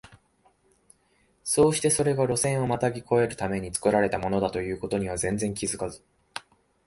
[1.43, 6.03] そうしてそれが線路をまたぎ越えるために造られたものだという事には全然気づかず、